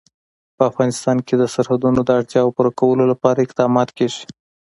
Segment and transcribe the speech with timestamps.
[0.55, 4.23] په افغانستان کې د سرحدونه د اړتیاوو پوره کولو لپاره اقدامات کېږي.